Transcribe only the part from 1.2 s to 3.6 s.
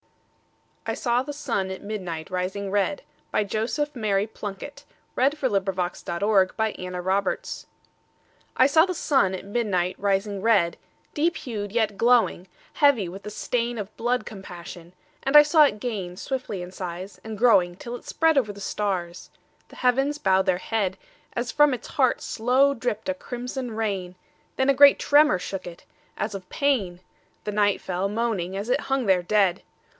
Verse. 1917.